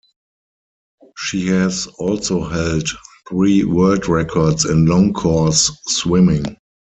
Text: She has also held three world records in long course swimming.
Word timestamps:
She 1.15 1.45
has 1.49 1.85
also 1.85 2.43
held 2.43 2.89
three 3.29 3.63
world 3.63 4.07
records 4.07 4.65
in 4.65 4.87
long 4.87 5.13
course 5.13 5.71
swimming. 5.89 6.57